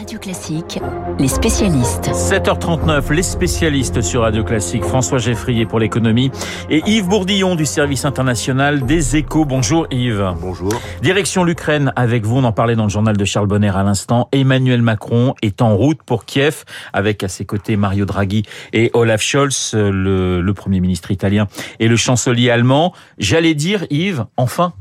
[0.00, 0.80] Radio Classique,
[1.18, 2.08] les spécialistes.
[2.08, 4.82] 7h39, les spécialistes sur Radio Classique.
[4.82, 6.30] François Geffrier pour l'économie
[6.70, 9.44] et Yves Bourdillon du service international des échos.
[9.44, 10.32] Bonjour Yves.
[10.40, 10.72] Bonjour.
[11.02, 14.30] Direction l'Ukraine avec vous, on en parlait dans le journal de Charles Bonner à l'instant.
[14.32, 16.64] Emmanuel Macron est en route pour Kiev
[16.94, 21.46] avec à ses côtés Mario Draghi et Olaf Scholz, le, le Premier ministre italien
[21.78, 22.94] et le chancelier allemand.
[23.18, 24.72] J'allais dire Yves, enfin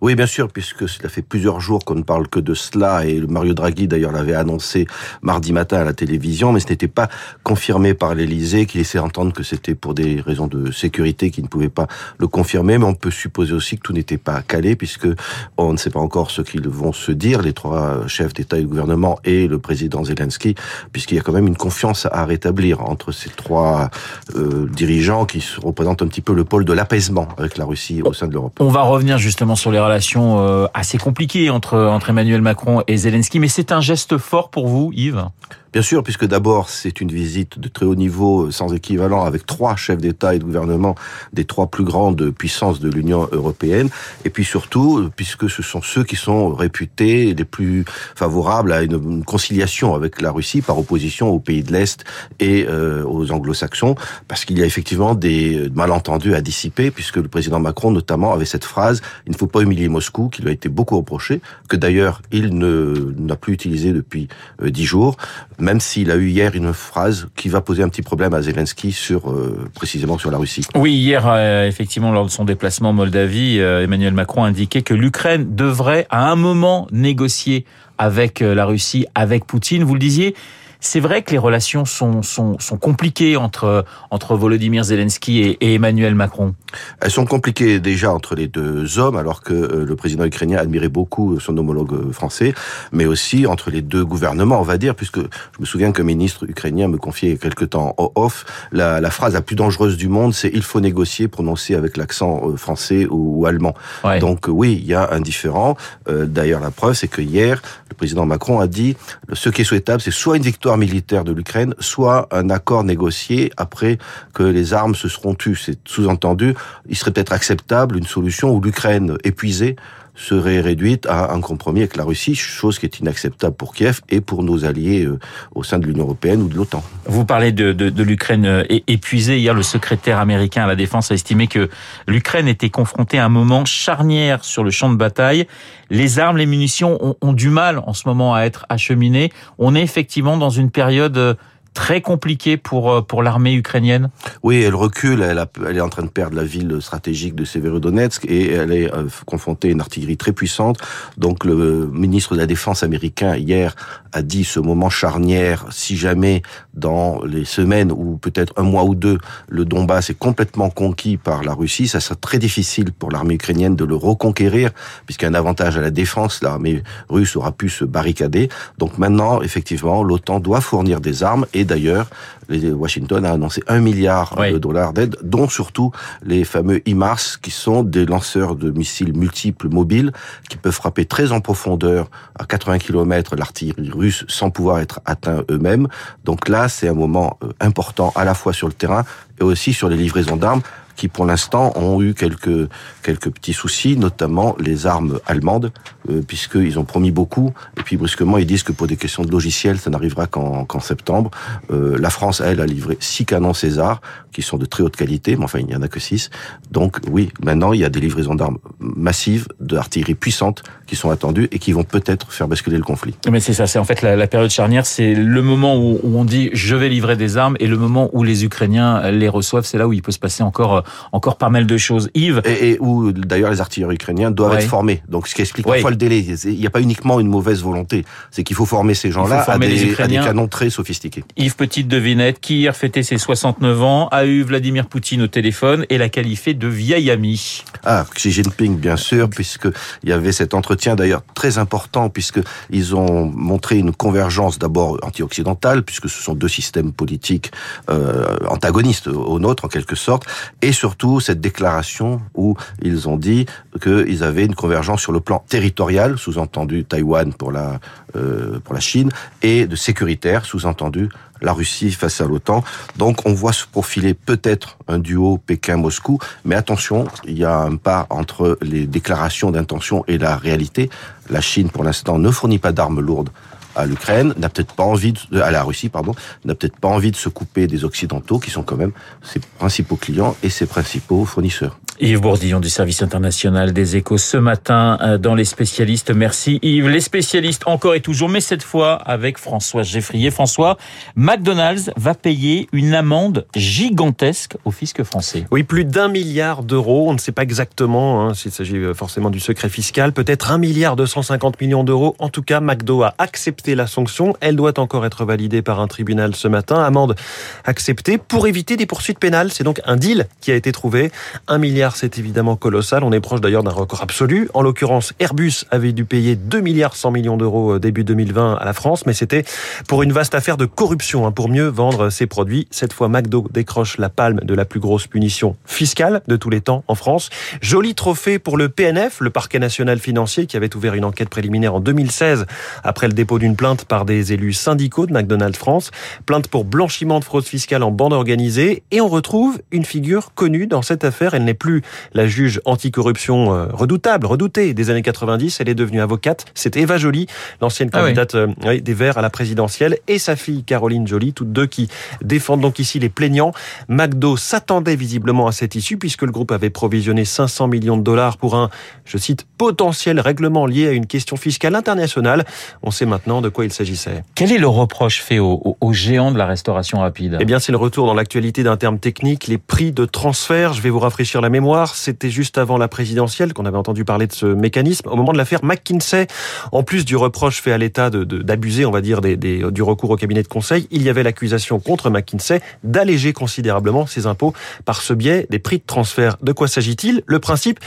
[0.00, 3.20] oui, bien sûr, puisque cela fait plusieurs jours qu'on ne parle que de cela, et
[3.20, 4.86] Mario Draghi d'ailleurs l'avait annoncé
[5.22, 7.08] mardi matin à la télévision, mais ce n'était pas
[7.42, 11.48] confirmé par l'Élysée, qui laissait entendre que c'était pour des raisons de sécurité qui ne
[11.48, 11.86] pouvait pas
[12.18, 15.08] le confirmer, mais on peut supposer aussi que tout n'était pas calé, puisque
[15.56, 18.62] on ne sait pas encore ce qu'ils vont se dire, les trois chefs d'État et
[18.62, 20.54] de gouvernement et le président Zelensky,
[20.92, 23.90] puisqu'il y a quand même une confiance à rétablir entre ces trois
[24.36, 28.12] euh, dirigeants qui représentent un petit peu le pôle de l'apaisement avec la Russie au
[28.12, 28.56] sein de l'Europe.
[28.60, 32.96] On va revenir justement sur les relations euh, assez compliquées entre, entre Emmanuel Macron et
[32.96, 35.24] Zelensky, mais c'est un geste fort pour vous, Yves?
[35.72, 39.74] Bien sûr, puisque d'abord c'est une visite de très haut niveau, sans équivalent, avec trois
[39.74, 40.94] chefs d'État et de gouvernement
[41.32, 43.88] des trois plus grandes puissances de l'Union européenne,
[44.26, 49.24] et puis surtout puisque ce sont ceux qui sont réputés les plus favorables à une,
[49.24, 52.04] conciliation avec la Russie par opposition aux pays de l'Est
[52.38, 53.94] et euh, aux Anglo-Saxons,
[54.28, 58.44] parce qu'il y a effectivement des malentendus à dissiper, puisque le président Macron notamment avait
[58.44, 61.76] cette phrase "il ne faut pas humilier Moscou", qui lui a été beaucoup reproché, que
[61.76, 64.28] d'ailleurs il ne n'a plus utilisé depuis
[64.62, 65.16] euh, dix jours
[65.58, 68.90] même s'il a eu hier une phrase qui va poser un petit problème à Zelensky
[68.90, 70.66] sur euh, précisément sur la Russie.
[70.74, 75.54] Oui, hier euh, effectivement lors de son déplacement en Moldavie, Emmanuel Macron indiquait que l'Ukraine
[75.54, 77.64] devrait à un moment négocier
[77.98, 79.84] avec la Russie, avec Poutine.
[79.84, 80.34] Vous le disiez,
[80.82, 85.74] c'est vrai que les relations sont, sont, sont compliquées entre, entre Volodymyr Zelensky et, et,
[85.74, 86.54] Emmanuel Macron.
[87.00, 90.88] Elles sont compliquées déjà entre les deux hommes, alors que euh, le président ukrainien admirait
[90.88, 92.52] beaucoup son homologue euh, français,
[92.90, 96.44] mais aussi entre les deux gouvernements, on va dire, puisque je me souviens qu'un ministre
[96.48, 100.50] ukrainien me confiait quelque temps off la, la phrase la plus dangereuse du monde, c'est
[100.52, 103.74] il faut négocier, prononcé avec l'accent euh, français ou, ou allemand.
[104.02, 104.18] Ouais.
[104.18, 105.76] Donc oui, il y a un différent.
[106.08, 108.96] Euh, D'ailleurs, la preuve, c'est que hier, le président Macron a dit
[109.32, 113.50] ce qui est souhaitable, c'est soit une victoire militaire de l'Ukraine, soit un accord négocié
[113.56, 113.98] après
[114.34, 115.56] que les armes se seront tues.
[115.56, 116.54] C'est sous-entendu,
[116.88, 119.76] il serait peut-être acceptable une solution où l'Ukraine épuisée
[120.14, 124.20] serait réduite à un compromis avec la Russie, chose qui est inacceptable pour Kiev et
[124.20, 125.18] pour nos alliés euh,
[125.54, 126.84] au sein de l'Union européenne ou de l'OTAN.
[127.06, 129.38] Vous parlez de, l'Ukraine euh, épuisée.
[129.38, 131.70] Hier, le secrétaire américain à la Défense a estimé que
[132.06, 135.46] l'Ukraine était confrontée à un moment charnière sur le champ de bataille.
[135.90, 139.32] Les armes, les munitions ont, ont du mal en ce moment à être acheminées.
[139.58, 141.34] On est effectivement dans une période euh,
[141.74, 144.10] très compliqué pour pour l'armée ukrainienne.
[144.42, 145.22] Oui, elle recule.
[145.22, 149.06] Elle, est en train de perdre la ville stratégique de Severodonetsk et elle est euh,
[149.26, 150.78] confrontée à une artillerie très puissante.
[151.16, 153.74] Donc le ministre de la Défense américain hier
[154.12, 155.66] a dit ce moment charnière.
[155.70, 156.42] Si jamais
[156.74, 159.18] dans les semaines ou peut-être un mois ou deux,
[159.48, 163.76] le Donbass est complètement conquis par la Russie, ça sera très difficile pour l'armée ukrainienne
[163.76, 164.70] de le reconquérir
[165.06, 166.42] puisqu'il y a un avantage à la défense.
[166.42, 168.48] L'armée russe aura pu se barricader.
[168.78, 172.08] Donc maintenant, effectivement, l'OTAN doit fournir des armes et et d'ailleurs,
[172.50, 174.52] Washington a annoncé un milliard oui.
[174.52, 175.92] de dollars d'aide, dont surtout
[176.24, 180.12] les fameux HIMARS, qui sont des lanceurs de missiles multiples mobiles,
[180.50, 185.44] qui peuvent frapper très en profondeur, à 80 km, l'artillerie russe, sans pouvoir être atteints
[185.50, 185.86] eux-mêmes.
[186.24, 189.04] Donc là, c'est un moment euh, important, à la fois sur le terrain,
[189.40, 190.62] et aussi sur les livraisons d'armes,
[190.96, 192.68] qui pour l'instant ont eu quelques
[193.02, 195.72] quelques petits soucis, notamment les armes allemandes,
[196.10, 199.30] euh, puisqu'ils ont promis beaucoup, et puis brusquement ils disent que pour des questions de
[199.30, 201.30] logiciel, ça n'arrivera qu'en qu septembre.
[201.70, 204.00] Euh, la France, elle, a livré six canons César,
[204.32, 206.30] qui sont de très haute qualité, mais enfin il n'y en a que six.
[206.70, 211.48] Donc oui, maintenant il y a des livraisons d'armes massives, d'artillerie puissante, qui sont attendues
[211.52, 213.14] et qui vont peut-être faire basculer le conflit.
[213.30, 216.18] Mais c'est ça, c'est en fait la, la, période charnière, c'est le moment où, où
[216.18, 219.64] on dit je vais livrer des armes, et le moment où les Ukrainiens les reçoivent,
[219.64, 222.10] c'est là où il peut se passer encore encore pas mal de choses.
[222.14, 224.62] Yves Et, et où d'ailleurs les artilleurs ukrainiens doivent ouais.
[224.64, 225.02] être formés.
[225.08, 225.76] Donc ce qui explique ouais.
[225.76, 226.18] parfois le délai.
[226.20, 228.04] Il n'y a pas uniquement une mauvaise volonté.
[228.30, 231.24] C'est qu'il faut former ces gens-là à, à des canons très sophistiqués.
[231.38, 235.86] Yves, petite devinette, qui hier fêtait ses 69 ans, a eu Vladimir Poutine au téléphone
[235.88, 237.64] et l'a qualifié de vieil ami.
[237.82, 243.26] Ah, Xi Jinping, bien sûr, puisqu'il y avait cet entretien d'ailleurs très important, puisqu'ils ont
[243.26, 247.52] montré une convergence d'abord anti-occidentale, puisque ce sont deux systèmes politiques
[247.90, 250.24] euh, antagonistes au nôtre en quelque sorte,
[250.60, 253.46] et surtout cette déclaration où ils ont dit
[253.80, 257.80] qu'ils avaient une convergence sur le plan territorial, sous-entendu Taïwan pour la
[258.16, 259.10] euh, pour la Chine,
[259.42, 261.08] et de sécuritaire, sous-entendu
[261.42, 262.64] la Russie face à l'OTAN.
[262.96, 267.76] Donc on voit se profiler peut-être un duo Pékin-Moscou, mais attention, il y a un
[267.76, 270.90] pas entre les déclarations d'intention et la réalité.
[271.30, 273.30] La Chine, pour l'instant, ne fournit pas d'armes lourdes
[273.74, 277.16] à l'Ukraine, n'a peut-être pas envie à la Russie, pardon, n'a peut-être pas envie de
[277.16, 278.92] se couper des Occidentaux qui sont quand même
[279.22, 281.78] ses principaux clients et ses principaux fournisseurs.
[282.00, 286.10] Yves Bourdillon du service international des échos ce matin euh, dans les spécialistes.
[286.10, 286.88] Merci Yves.
[286.88, 290.30] Les spécialistes encore et toujours, mais cette fois avec François Geffrier.
[290.30, 290.78] François,
[291.16, 295.44] McDonald's va payer une amende gigantesque au fisc français.
[295.50, 297.10] Oui, plus d'un milliard d'euros.
[297.10, 300.12] On ne sait pas exactement hein, s'il s'agit euh, forcément du secret fiscal.
[300.12, 302.16] Peut-être un milliard 250 millions d'euros.
[302.18, 304.34] En tout cas, McDo a accepté la sanction.
[304.40, 306.82] Elle doit encore être validée par un tribunal ce matin.
[306.82, 307.16] Amende
[307.64, 309.52] acceptée pour éviter des poursuites pénales.
[309.52, 311.12] C'est donc un deal qui a été trouvé.
[311.48, 313.02] Un milliard c'est évidemment colossal.
[313.02, 314.48] On est proche d'ailleurs d'un record absolu.
[314.54, 318.64] En l'occurrence, Airbus avait dû payer 2 milliards 100 millions d'euros euh, début 2020 à
[318.64, 319.44] la France, mais c'était
[319.88, 322.68] pour une vaste affaire de corruption, hein, pour mieux vendre ses produits.
[322.70, 326.60] Cette fois, McDo décroche la palme de la plus grosse punition fiscale de tous les
[326.60, 327.30] temps en France.
[327.60, 331.74] Joli trophée pour le PNF, le parquet national financier, qui avait ouvert une enquête préliminaire
[331.74, 332.46] en 2016
[332.84, 335.90] après le dépôt d'une plainte par des élus syndicaux de McDonald's France.
[336.26, 338.82] Plainte pour blanchiment de fraude fiscale en bande organisée.
[338.90, 341.34] Et on retrouve une figure connue dans cette affaire.
[341.34, 341.71] Elle n'est plus
[342.12, 345.60] la juge anticorruption euh, redoutable, redoutée des années 90.
[345.60, 346.44] Elle est devenue avocate.
[346.54, 347.26] C'est Eva Joly,
[347.60, 351.52] l'ancienne ah candidate euh, des Verts à la présidentielle, et sa fille Caroline Joly, toutes
[351.52, 351.88] deux qui
[352.22, 353.52] défendent donc ici les plaignants.
[353.88, 358.36] McDo s'attendait visiblement à cette issue puisque le groupe avait provisionné 500 millions de dollars
[358.36, 358.70] pour un,
[359.04, 362.44] je cite, potentiel règlement lié à une question fiscale internationale.
[362.82, 364.24] On sait maintenant de quoi il s'agissait.
[364.34, 367.38] Quel est le reproche fait aux, aux géants de la restauration rapide?
[367.40, 370.72] Eh bien, c'est le retour dans l'actualité d'un terme technique, les prix de transfert.
[370.72, 371.61] Je vais vous rafraîchir la mémoire
[371.94, 375.38] c'était juste avant la présidentielle qu'on avait entendu parler de ce mécanisme, au moment de
[375.38, 376.26] l'affaire McKinsey.
[376.72, 380.42] En plus du reproche fait à l'État d'abuser, on va dire, du recours au cabinet
[380.42, 384.52] de conseil, il y avait l'accusation contre McKinsey d'alléger considérablement ses impôts
[384.84, 386.36] par ce biais des prix de transfert.
[386.42, 387.22] De quoi s'agit-il?
[387.26, 387.80] Le principe,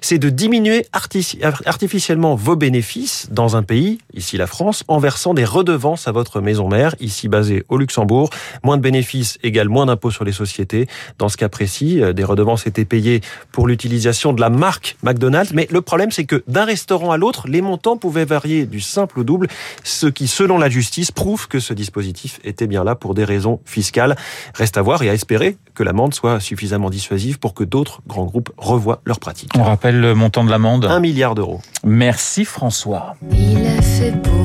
[0.00, 5.44] c'est de diminuer artificiellement vos bénéfices dans un pays, ici la France, en versant des
[5.44, 8.30] redevances à votre maison mère, ici basée au Luxembourg.
[8.62, 10.86] Moins de bénéfices égale moins d'impôts sur les sociétés.
[11.18, 15.52] Dans ce cas précis, euh, des redevances étaient payées pour l'utilisation de la marque McDonald's.
[15.52, 19.20] Mais le problème, c'est que d'un restaurant à l'autre, les montants pouvaient varier du simple
[19.20, 19.48] au double,
[19.84, 23.60] ce qui, selon la justice, prouve que ce dispositif était bien là pour des raisons
[23.64, 24.16] fiscales.
[24.54, 28.26] Reste à voir et à espérer que l'amende soit suffisamment dissuasive pour que d'autres grands
[28.26, 29.52] groupes revoient leurs pratiques.
[29.56, 31.60] On rappelle le montant de l'amende Un milliard d'euros.
[31.84, 33.16] Merci François.
[33.30, 34.42] Il a fait beau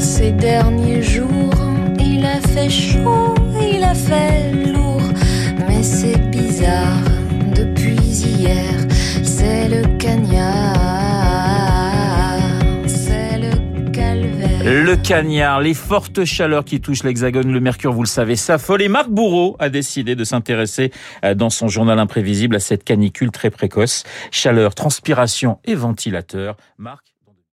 [0.00, 1.54] ces derniers jours,
[1.98, 5.02] il a fait chaud, il a fait lourd,
[5.68, 7.19] mais c'est bizarre
[9.22, 10.80] c'est le cagnard,
[15.02, 18.82] cagnard, les fortes chaleurs qui touchent l'hexagone, le mercure, vous le savez, s'affole.
[18.82, 20.92] Et Marc Bourreau a décidé de s'intéresser
[21.24, 24.04] euh, dans son journal imprévisible à cette canicule très précoce.
[24.30, 26.56] Chaleur, transpiration et ventilateur.
[26.78, 27.09] Marc